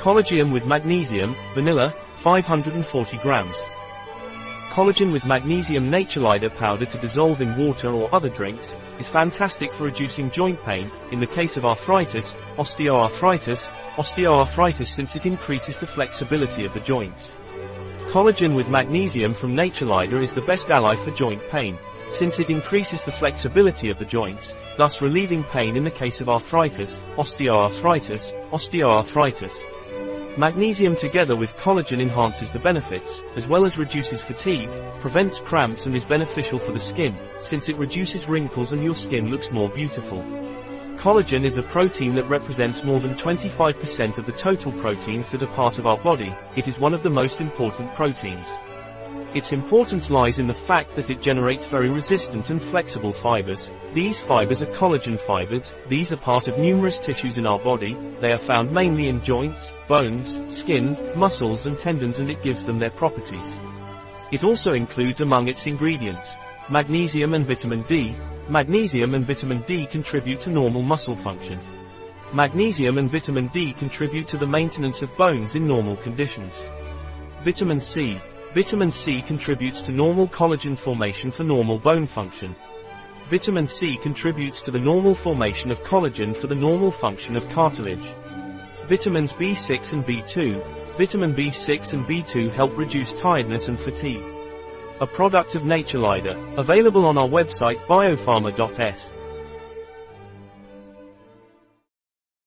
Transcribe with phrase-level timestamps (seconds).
[0.00, 3.54] Collagen with magnesium, vanilla, 540 grams.
[4.70, 9.84] Collagen with magnesium Naturlider powder to dissolve in water or other drinks, is fantastic for
[9.84, 16.64] reducing joint pain, in the case of arthritis, osteoarthritis, osteoarthritis since it increases the flexibility
[16.64, 17.36] of the joints.
[18.06, 21.78] Collagen with magnesium from Naturlider is the best ally for joint pain,
[22.08, 26.30] since it increases the flexibility of the joints, thus relieving pain in the case of
[26.30, 29.52] arthritis, osteoarthritis, osteoarthritis.
[30.36, 35.94] Magnesium together with collagen enhances the benefits, as well as reduces fatigue, prevents cramps and
[35.94, 40.22] is beneficial for the skin, since it reduces wrinkles and your skin looks more beautiful.
[40.96, 45.48] Collagen is a protein that represents more than 25% of the total proteins that are
[45.48, 48.50] part of our body, it is one of the most important proteins.
[49.32, 53.72] Its importance lies in the fact that it generates very resistant and flexible fibers.
[53.92, 58.32] These fibers are collagen fibers, these are part of numerous tissues in our body, they
[58.32, 62.90] are found mainly in joints, bones, skin, muscles and tendons and it gives them their
[62.90, 63.52] properties.
[64.32, 66.34] It also includes among its ingredients,
[66.68, 68.16] magnesium and vitamin D.
[68.48, 71.60] Magnesium and vitamin D contribute to normal muscle function.
[72.32, 76.64] Magnesium and vitamin D contribute to the maintenance of bones in normal conditions.
[77.42, 78.20] Vitamin C.
[78.52, 82.56] Vitamin C contributes to normal collagen formation for normal bone function.
[83.26, 88.12] Vitamin C contributes to the normal formation of collagen for the normal function of cartilage.
[88.86, 90.96] Vitamins B6 and B2.
[90.96, 94.24] Vitamin B6 and B2 help reduce tiredness and fatigue.
[95.00, 99.12] A product of Naturlider, available on our website biopharma.s.